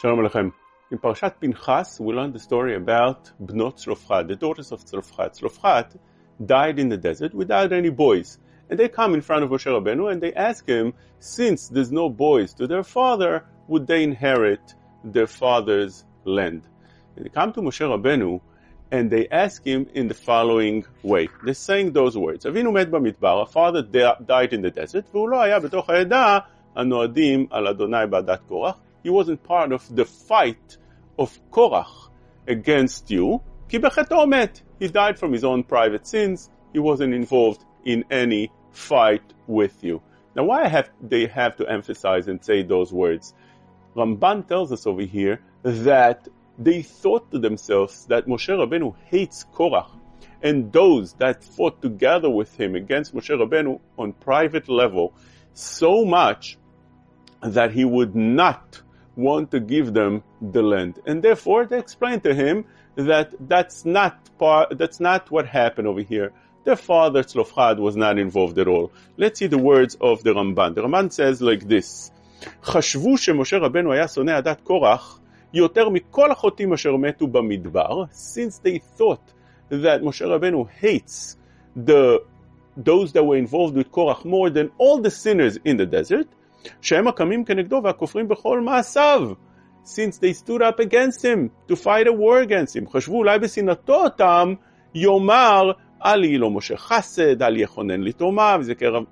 Shalom 0.00 0.18
Aleichem. 0.18 0.52
In 0.90 0.98
Parashat 0.98 1.40
Pinchas, 1.40 1.98
we 1.98 2.14
learn 2.14 2.32
the 2.32 2.38
story 2.38 2.76
about 2.76 3.32
Bnot 3.42 3.84
Tzlofchad, 3.84 4.28
the 4.28 4.36
daughters 4.36 4.70
of 4.72 4.84
Tzlofchad. 4.84 5.40
Tzlofchad 5.40 5.96
died 6.44 6.78
in 6.78 6.88
the 6.88 6.96
desert 6.96 7.34
without 7.34 7.72
any 7.72 7.90
boys. 7.90 8.38
And 8.68 8.78
they 8.78 8.88
come 8.88 9.14
in 9.14 9.20
front 9.20 9.44
of 9.44 9.50
Moshe 9.50 9.66
Rabbeinu 9.66 10.12
and 10.12 10.20
they 10.20 10.32
ask 10.34 10.66
him, 10.66 10.94
since 11.18 11.68
there's 11.68 11.92
no 11.92 12.08
boys 12.08 12.54
to 12.54 12.66
their 12.66 12.82
father, 12.82 13.44
would 13.68 13.86
they 13.86 14.02
inherit 14.02 14.74
their 15.04 15.26
father's 15.26 16.04
land? 16.24 16.62
And 17.16 17.24
they 17.24 17.30
come 17.30 17.52
to 17.52 17.60
Moshe 17.60 17.80
Rabbeinu 17.80 18.40
and 18.90 19.10
they 19.10 19.28
ask 19.28 19.64
him 19.64 19.88
in 19.94 20.08
the 20.08 20.14
following 20.14 20.84
way. 21.02 21.28
They're 21.44 21.54
saying 21.54 21.92
those 21.92 22.16
words. 22.16 22.46
אבינו 22.46 22.72
מת 22.72 22.90
במדבר, 22.90 23.40
our 23.40 23.46
father 23.46 23.82
died 23.82 24.52
in 24.52 24.62
the 24.62 24.70
desert, 24.70 25.04
והוא 25.12 25.28
לא 25.28 25.42
היה 25.42 25.60
בתוך 25.60 25.90
העדה 25.90 26.38
הנועדים 26.76 27.46
על 27.50 27.66
אדוני 27.66 28.06
בעדת 28.10 28.40
קורח. 28.48 28.78
He 29.02 29.10
wasn't 29.10 29.42
part 29.42 29.72
of 29.72 29.94
the 29.94 30.04
fight 30.04 30.76
of 31.18 31.38
Korach 31.50 32.10
against 32.48 33.10
you. 33.10 33.40
כי 33.68 33.78
בחטאו 33.78 34.26
מת. 34.26 34.62
He 34.80 34.88
died 34.88 35.18
from 35.18 35.32
his 35.32 35.44
own 35.44 35.62
private 35.62 36.06
sins. 36.06 36.50
He 36.72 36.78
wasn't 36.78 37.14
involved 37.14 37.64
in 37.84 38.04
any 38.10 38.50
fight 38.72 39.22
with 39.46 39.82
you. 39.82 40.02
Now 40.34 40.44
why 40.44 40.68
have 40.68 40.90
they 41.00 41.26
have 41.26 41.56
to 41.56 41.66
emphasize 41.66 42.28
and 42.28 42.44
say 42.44 42.62
those 42.62 42.92
words? 42.92 43.34
Ramban 43.96 44.46
tells 44.46 44.72
us 44.72 44.86
over 44.86 45.02
here 45.02 45.40
that 45.62 46.28
they 46.58 46.82
thought 46.82 47.30
to 47.30 47.38
themselves 47.38 48.06
that 48.06 48.26
Moshe 48.26 48.48
Rabbeinu 48.48 48.94
hates 49.06 49.46
Korach 49.54 49.90
and 50.42 50.72
those 50.72 51.14
that 51.14 51.42
fought 51.42 51.80
together 51.80 52.28
with 52.28 52.54
him 52.60 52.74
against 52.74 53.14
Moshe 53.14 53.30
Rabbeinu 53.30 53.80
on 53.98 54.12
private 54.12 54.68
level 54.68 55.14
so 55.54 56.04
much 56.04 56.58
that 57.42 57.72
he 57.72 57.84
would 57.84 58.14
not 58.14 58.82
want 59.16 59.50
to 59.50 59.60
give 59.60 59.94
them 59.94 60.22
the 60.40 60.62
land. 60.62 61.00
And 61.06 61.22
therefore 61.22 61.66
they 61.66 61.78
explained 61.78 62.22
to 62.24 62.34
him 62.34 62.64
that 62.96 63.34
that's 63.40 63.84
not 63.84 64.18
part, 64.38 64.78
that's 64.78 65.00
not 65.00 65.30
what 65.30 65.46
happened 65.46 65.88
over 65.88 66.00
here. 66.00 66.32
Their 66.64 66.76
father 66.76 67.22
Tzlofchad 67.22 67.78
was 67.78 67.96
not 67.96 68.18
involved 68.18 68.58
at 68.58 68.66
all. 68.66 68.92
Let's 69.16 69.38
see 69.38 69.46
the 69.46 69.58
words 69.58 69.96
of 70.00 70.22
the 70.24 70.30
Ramban. 70.30 70.74
The 70.74 70.82
Ramban 70.82 71.12
says 71.12 71.40
like 71.40 71.66
this, 71.68 72.10
חשבו 72.62 73.18
שמשה 73.18 73.58
רבנו 73.58 73.92
היה 73.92 74.08
שונא 74.08 74.30
עדת 74.30 74.60
קורח 74.60 75.20
יותר 75.54 75.88
מכל 75.88 76.30
החוטאים 76.30 76.72
אשר 76.72 76.96
מתו 76.96 77.26
במדבר, 77.26 78.04
since 78.12 78.58
they 78.58 78.78
thought 78.98 79.32
that 79.70 80.02
Moshe 80.02 80.24
Rabbeinu 80.26 80.68
hates 80.68 81.36
the, 81.74 82.22
those 82.76 83.12
that 83.12 83.24
were 83.24 83.36
involved 83.36 83.74
with 83.74 83.90
Korach 83.90 84.24
more 84.24 84.50
than 84.50 84.70
all 84.78 84.98
the 84.98 85.10
sinners 85.10 85.58
in 85.64 85.76
the 85.76 85.86
desert, 85.86 86.28
שהם 86.80 87.08
הקמים 87.08 87.44
כנגדו 87.44 87.80
והכופרים 87.84 88.28
בכל 88.28 88.60
מעשיו, 88.60 89.30
since 89.84 90.18
they 90.18 90.32
stood 90.32 90.62
up 90.62 90.80
against 90.80 91.22
him 91.22 91.50
to 91.68 91.76
fight 91.76 92.06
a 92.06 92.12
war 92.12 92.40
against 92.40 92.76
him. 92.76 92.90
חשבו 92.90 93.16
אולי 93.16 93.38
בשנאתו 93.38 93.94
אותם, 93.94 94.54
יאמר 94.94 95.72
אל 96.04 96.24
יהי 96.24 96.38
לו 96.38 96.50
משה 96.50 96.76
חסד, 96.76 97.42
אל 97.42 97.56
יכונן 97.56 98.00
לתרומה, 98.00 98.56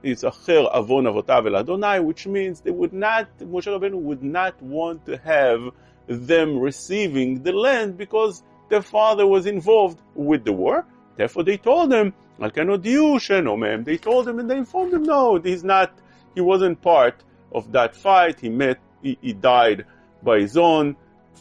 ויזכר 0.03 0.67
עוון 0.73 1.07
אבותיו 1.07 1.47
אל 1.47 1.57
אדוני, 1.57 1.99
which 1.99 2.27
means 2.27 2.61
they 2.61 2.71
would 2.71 2.95
not, 2.95 3.45
משה 3.51 3.71
רבנו 3.71 4.13
would 4.13 4.25
not 4.25 4.63
want 4.63 5.11
to 5.11 5.17
have 5.27 5.73
them 6.09 6.59
receiving 6.59 7.43
the 7.43 7.53
land 7.53 7.97
because 7.97 8.43
their 8.69 8.83
father 8.83 9.27
was 9.27 9.47
involved 9.47 9.99
with 10.17 10.45
the 10.45 10.53
war. 10.53 10.85
Therefore 11.17 11.45
they 11.45 11.57
told 11.57 11.93
him, 11.93 12.13
They 12.41 12.51
told 12.51 14.29
him 14.29 14.39
and 14.41 14.51
they 14.51 14.57
informed 14.57 14.93
him, 14.93 15.05
no, 15.05 15.39
he's 15.39 15.63
not, 15.63 15.93
he 16.35 16.41
wasn't 16.41 16.83
part 16.83 17.23
of 17.52 17.72
that 17.72 17.96
fight. 17.96 18.40
He 18.40 18.50
met, 18.50 18.80
he, 19.02 19.18
he 19.22 19.34
died 19.34 19.86
by 20.24 20.40
his 20.40 20.58
own, 20.58 20.96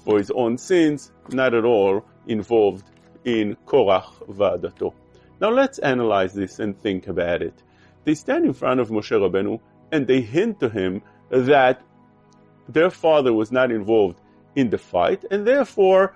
for 0.04 0.18
his 0.18 0.30
own 0.30 0.58
sins, 0.58 1.12
not 1.30 1.54
at 1.54 1.64
all 1.64 2.04
involved 2.26 2.90
in 3.24 3.56
Korach 3.66 4.26
Vadato. 4.28 4.94
Now 5.40 5.50
let's 5.50 5.78
analyze 5.78 6.34
this 6.34 6.58
and 6.58 6.78
think 6.80 7.08
about 7.08 7.42
it. 7.42 7.62
They 8.04 8.14
stand 8.14 8.44
in 8.46 8.54
front 8.54 8.80
of 8.80 8.88
Moshe 8.88 9.10
Rabbeinu 9.10 9.60
and 9.92 10.06
they 10.06 10.20
hint 10.20 10.60
to 10.60 10.68
him 10.68 11.02
that 11.30 11.82
their 12.68 12.90
father 12.90 13.32
was 13.32 13.50
not 13.50 13.70
involved 13.70 14.20
in 14.54 14.70
the 14.70 14.78
fight, 14.78 15.24
and 15.30 15.46
therefore 15.46 16.14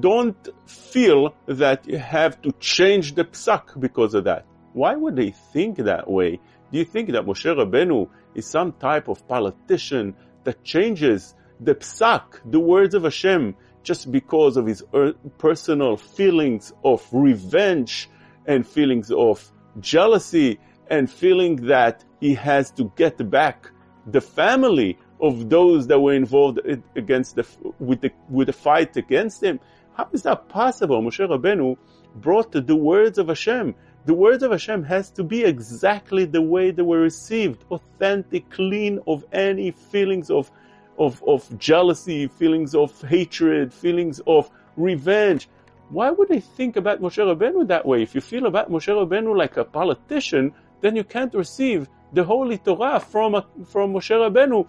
don't 0.00 0.48
feel 0.66 1.34
that 1.46 1.86
you 1.86 1.98
have 1.98 2.40
to 2.42 2.52
change 2.60 3.14
the 3.14 3.24
psak 3.24 3.78
because 3.80 4.14
of 4.14 4.24
that. 4.24 4.44
Why 4.72 4.94
would 4.94 5.16
they 5.16 5.30
think 5.30 5.78
that 5.78 6.08
way? 6.10 6.40
Do 6.70 6.78
you 6.78 6.84
think 6.84 7.10
that 7.12 7.24
Moshe 7.24 7.44
Rabbeinu 7.44 8.08
is 8.34 8.46
some 8.46 8.72
type 8.72 9.08
of 9.08 9.26
politician 9.26 10.14
that 10.44 10.62
changes 10.64 11.34
the 11.60 11.74
psak, 11.74 12.40
the 12.44 12.60
words 12.60 12.94
of 12.94 13.04
Hashem, 13.04 13.56
just 13.82 14.12
because 14.12 14.56
of 14.56 14.66
his 14.66 14.84
er, 14.94 15.14
personal 15.38 15.96
feelings 15.96 16.72
of 16.84 17.06
revenge 17.12 18.08
and 18.46 18.66
feelings 18.66 19.10
of 19.10 19.50
jealousy 19.80 20.58
and 20.90 21.10
feeling 21.10 21.56
that 21.66 22.04
he 22.20 22.34
has 22.34 22.70
to 22.72 22.92
get 22.96 23.30
back 23.30 23.70
the 24.06 24.20
family 24.20 24.98
of 25.20 25.48
those 25.50 25.86
that 25.88 26.00
were 26.00 26.14
involved 26.14 26.60
against 26.96 27.36
the, 27.36 27.46
with 27.78 28.00
the, 28.00 28.10
with 28.28 28.46
the 28.46 28.52
fight 28.52 28.96
against 28.96 29.42
him. 29.42 29.60
How 29.94 30.08
is 30.12 30.22
that 30.22 30.48
possible? 30.48 31.02
Moshe 31.02 31.26
Rabbeinu 31.28 31.76
brought 32.14 32.52
the 32.52 32.76
words 32.76 33.18
of 33.18 33.28
Hashem. 33.28 33.74
The 34.08 34.14
words 34.14 34.42
of 34.42 34.52
Hashem 34.52 34.84
has 34.84 35.10
to 35.10 35.22
be 35.22 35.44
exactly 35.44 36.24
the 36.24 36.40
way 36.40 36.70
they 36.70 36.80
were 36.80 37.00
received, 37.00 37.64
authentic, 37.70 38.48
clean 38.48 39.00
of 39.06 39.22
any 39.32 39.70
feelings 39.70 40.30
of, 40.30 40.50
of, 40.98 41.22
of 41.26 41.46
jealousy, 41.58 42.26
feelings 42.26 42.74
of 42.74 42.98
hatred, 43.02 43.70
feelings 43.70 44.22
of 44.26 44.50
revenge. 44.78 45.50
Why 45.90 46.10
would 46.10 46.28
they 46.28 46.40
think 46.40 46.76
about 46.76 47.02
Moshe 47.02 47.18
Rabbeinu 47.18 47.68
that 47.68 47.84
way? 47.84 48.02
If 48.02 48.14
you 48.14 48.22
feel 48.22 48.46
about 48.46 48.70
Moshe 48.70 48.88
Rabbeinu 48.88 49.36
like 49.36 49.58
a 49.58 49.64
politician, 49.64 50.54
then 50.80 50.96
you 50.96 51.04
can't 51.04 51.34
receive 51.34 51.86
the 52.14 52.24
Holy 52.24 52.56
Torah 52.56 53.00
from, 53.00 53.34
a, 53.34 53.44
from 53.66 53.92
Moshe 53.92 54.16
Rabbeinu 54.16 54.66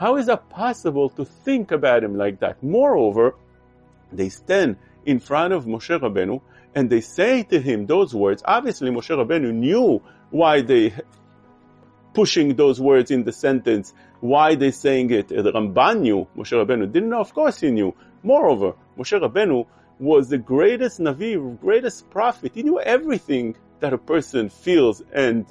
how 0.00 0.16
is 0.16 0.26
that 0.26 0.48
possible 0.48 1.10
to 1.10 1.24
think 1.24 1.70
about 1.70 2.02
him 2.02 2.16
like 2.16 2.40
that? 2.40 2.60
Moreover, 2.60 3.36
they 4.10 4.30
stand 4.30 4.78
in 5.06 5.18
front 5.18 5.52
of 5.52 5.64
Moshe 5.64 5.98
Rabbeinu 5.98 6.40
and 6.74 6.88
they 6.88 7.00
say 7.00 7.42
to 7.44 7.60
him 7.60 7.86
those 7.86 8.14
words. 8.14 8.42
Obviously, 8.44 8.90
Moshe 8.90 9.10
Rabbeinu 9.10 9.52
knew 9.52 10.02
why 10.30 10.60
they 10.60 10.94
pushing 12.14 12.54
those 12.56 12.80
words 12.80 13.10
in 13.10 13.24
the 13.24 13.32
sentence, 13.32 13.92
why 14.20 14.54
they 14.54 14.70
saying 14.70 15.10
it. 15.10 15.28
The 15.28 15.52
Ramban 15.52 16.00
knew, 16.00 16.26
Moshe 16.36 16.52
Rabbeinu 16.52 16.92
didn't 16.92 17.08
know, 17.08 17.20
of 17.20 17.32
course 17.34 17.60
he 17.60 17.70
knew. 17.70 17.94
Moreover, 18.22 18.74
Moshe 18.98 19.20
Rabbeinu 19.20 19.66
was 19.98 20.28
the 20.28 20.38
greatest 20.38 20.98
Navi, 20.98 21.60
greatest 21.60 22.08
prophet. 22.10 22.52
He 22.54 22.62
knew 22.62 22.80
everything 22.80 23.56
that 23.80 23.92
a 23.92 23.98
person 23.98 24.48
feels 24.48 25.02
and, 25.12 25.46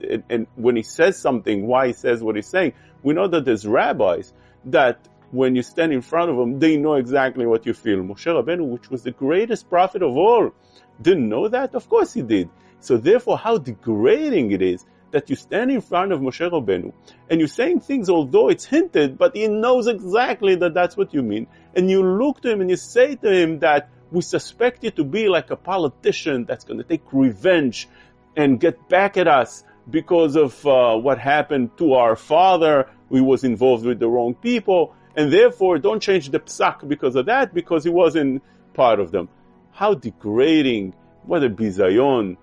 and, 0.00 0.22
and 0.28 0.46
when 0.56 0.76
he 0.76 0.82
says 0.82 1.18
something, 1.18 1.66
why 1.66 1.88
he 1.88 1.92
says 1.92 2.22
what 2.22 2.36
he's 2.36 2.48
saying. 2.48 2.72
We 3.02 3.14
know 3.14 3.28
that 3.28 3.44
there's 3.44 3.66
rabbis 3.66 4.32
that 4.66 5.06
when 5.30 5.56
you 5.56 5.62
stand 5.62 5.92
in 5.92 6.02
front 6.02 6.30
of 6.30 6.36
them, 6.36 6.58
they 6.58 6.76
know 6.76 6.94
exactly 6.94 7.46
what 7.46 7.66
you 7.66 7.74
feel. 7.74 7.98
Moshe 7.98 8.26
Rabbeinu, 8.26 8.66
which 8.66 8.90
was 8.90 9.02
the 9.02 9.10
greatest 9.10 9.68
prophet 9.68 10.02
of 10.02 10.16
all, 10.16 10.52
didn't 11.00 11.28
know 11.28 11.48
that? 11.48 11.74
Of 11.74 11.88
course 11.88 12.12
he 12.14 12.22
did. 12.22 12.48
So 12.80 12.96
therefore, 12.96 13.38
how 13.38 13.58
degrading 13.58 14.52
it 14.52 14.62
is 14.62 14.86
that 15.10 15.30
you 15.30 15.36
stand 15.36 15.70
in 15.70 15.80
front 15.80 16.12
of 16.12 16.20
Moshe 16.20 16.48
Rabbeinu 16.50 16.92
and 17.30 17.40
you're 17.40 17.48
saying 17.48 17.80
things 17.80 18.10
although 18.10 18.48
it's 18.48 18.64
hinted, 18.64 19.18
but 19.18 19.34
he 19.34 19.48
knows 19.48 19.86
exactly 19.86 20.56
that 20.56 20.74
that's 20.74 20.96
what 20.96 21.14
you 21.14 21.22
mean. 21.22 21.46
And 21.74 21.90
you 21.90 22.02
look 22.02 22.40
to 22.42 22.50
him 22.50 22.60
and 22.60 22.70
you 22.70 22.76
say 22.76 23.16
to 23.16 23.30
him 23.30 23.60
that 23.60 23.88
we 24.10 24.22
suspect 24.22 24.84
you 24.84 24.90
to 24.92 25.04
be 25.04 25.28
like 25.28 25.50
a 25.50 25.56
politician 25.56 26.44
that's 26.44 26.64
going 26.64 26.78
to 26.78 26.84
take 26.84 27.02
revenge 27.12 27.88
and 28.36 28.60
get 28.60 28.88
back 28.88 29.16
at 29.16 29.26
us 29.26 29.64
because 29.88 30.36
of 30.36 30.66
uh, 30.66 30.96
what 30.96 31.18
happened 31.18 31.76
to 31.78 31.94
our 31.94 32.16
father 32.16 32.88
he 33.10 33.20
was 33.20 33.44
involved 33.44 33.84
with 33.84 33.98
the 33.98 34.08
wrong 34.08 34.34
people, 34.34 34.94
and 35.16 35.32
therefore 35.32 35.78
don't 35.78 36.00
change 36.00 36.30
the 36.30 36.40
psak 36.40 36.86
because 36.86 37.16
of 37.16 37.26
that, 37.26 37.54
because 37.54 37.84
he 37.84 37.90
wasn't 37.90 38.42
part 38.74 39.00
of 39.00 39.10
them. 39.10 39.28
How 39.72 39.94
degrading, 39.94 40.94
what 41.24 41.42
a 41.42 41.50
bizayon. 41.50 42.36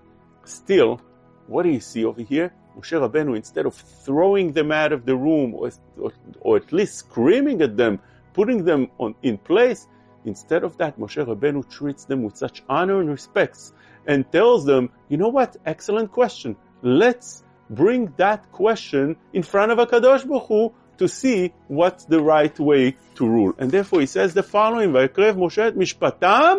Still, 0.44 1.00
what 1.46 1.62
do 1.62 1.70
you 1.70 1.80
see 1.80 2.04
over 2.04 2.22
here? 2.22 2.52
Moshe 2.76 2.92
Rabbeinu, 2.92 3.36
instead 3.36 3.66
of 3.66 3.74
throwing 3.74 4.52
them 4.52 4.72
out 4.72 4.92
of 4.92 5.06
the 5.06 5.16
room, 5.16 5.54
or, 5.54 5.70
or, 5.96 6.12
or 6.40 6.56
at 6.56 6.72
least 6.72 6.96
screaming 6.96 7.62
at 7.62 7.76
them, 7.76 8.00
putting 8.32 8.64
them 8.64 8.90
on, 8.98 9.14
in 9.22 9.38
place, 9.38 9.86
instead 10.24 10.64
of 10.64 10.76
that, 10.78 10.98
Moshe 10.98 11.24
Rabbeinu 11.24 11.68
treats 11.70 12.04
them 12.04 12.24
with 12.24 12.36
such 12.36 12.62
honor 12.68 13.00
and 13.00 13.08
respects, 13.08 13.72
and 14.06 14.30
tells 14.32 14.64
them, 14.64 14.90
you 15.08 15.16
know 15.16 15.28
what, 15.28 15.56
excellent 15.64 16.10
question. 16.10 16.56
Let's 16.82 17.44
bring 17.70 18.12
that 18.16 18.50
question 18.52 19.16
in 19.32 19.42
front 19.42 19.72
of 19.72 19.78
a 19.78 19.86
Kadosh 19.86 20.26
Baruch 20.26 20.46
Hu 20.48 20.74
to 20.97 21.07
see 21.07 21.53
what's 21.67 22.05
the 22.05 22.21
right 22.21 22.57
way 22.59 22.97
to 23.15 23.25
rule. 23.25 23.53
And 23.57 23.71
therefore 23.71 24.01
he 24.01 24.05
says 24.05 24.33
the 24.33 24.43
following, 24.43 24.93
ויקרב 24.93 25.37
משה 25.37 25.67
את 25.67 25.75
משפטם 25.75 26.57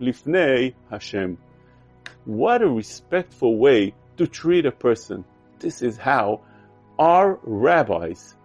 לפני 0.00 0.70
Hashem. 0.90 1.36
What 2.24 2.62
a 2.62 2.68
respectful 2.68 3.58
way 3.58 3.94
to 4.16 4.26
treat 4.26 4.66
a 4.66 4.70
person. 4.70 5.24
This 5.58 5.82
is 5.82 5.96
how 5.96 6.42
our 6.98 7.38
rabbis 7.42 8.36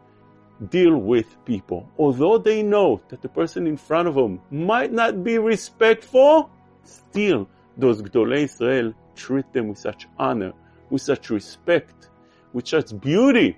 deal 0.69 0.97
with 0.97 1.27
people. 1.45 1.87
Although 1.97 2.39
they 2.39 2.63
know 2.63 3.01
that 3.09 3.21
the 3.21 3.29
person 3.29 3.67
in 3.67 3.77
front 3.77 4.07
of 4.07 4.15
them 4.15 4.41
might 4.49 4.91
not 4.91 5.23
be 5.23 5.37
respectful, 5.37 6.49
still 6.83 7.47
those 7.77 8.01
Gdolei 8.01 8.43
Israel 8.43 8.93
treat 9.15 9.51
them 9.53 9.67
with 9.67 9.77
such 9.77 10.07
honor, 10.17 10.53
with 10.89 11.03
such 11.03 11.29
respect, 11.29 12.09
with 12.53 12.67
such 12.67 12.99
beauty 12.99 13.57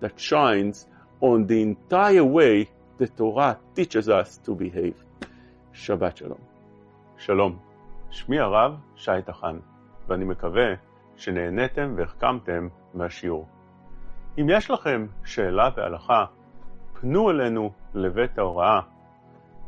that 0.00 0.20
shines 0.20 0.86
on 1.21 1.45
the 1.47 1.61
entire 1.61 2.23
way 2.23 2.67
the 2.97 3.07
Torah 3.07 3.57
teaches 3.75 4.09
us 4.09 4.39
to 4.45 4.55
behave. 4.55 4.95
Shabbat 5.73 6.17
Shalom. 6.17 6.41
שלום, 7.17 7.57
שמי 8.09 8.39
הרב 8.39 8.75
שי 8.95 9.21
טחן, 9.25 9.59
ואני 10.07 10.25
מקווה 10.25 10.73
שנהניתם 11.15 11.93
והחכמתם 11.97 12.67
מהשיעור. 12.93 13.47
אם 14.37 14.47
יש 14.49 14.71
לכם 14.71 15.07
שאלה 15.25 15.69
בהלכה, 15.69 16.25
פנו 16.93 17.31
אלינו 17.31 17.71
לבית 17.93 18.37
ההוראה 18.37 18.79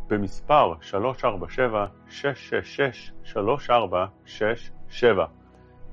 במספר 0.08 0.74
347-666-3467. 4.92 5.04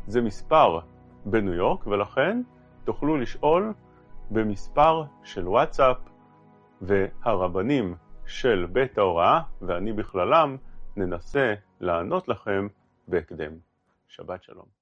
זה 0.06 0.20
מספר 0.20 0.78
בניו 1.24 1.54
יורק, 1.54 1.86
ולכן 1.86 2.42
תוכלו 2.84 3.16
לשאול 3.16 3.72
במספר 4.30 5.04
של 5.24 5.48
וואטסאפ, 5.48 5.96
והרבנים 6.82 7.94
של 8.26 8.66
בית 8.72 8.98
ההוראה, 8.98 9.40
ואני 9.62 9.92
בכללם, 9.92 10.56
ננסה 10.96 11.54
לענות 11.80 12.28
לכם 12.28 12.68
בהקדם. 13.08 13.52
שבת 14.08 14.42
שלום. 14.42 14.79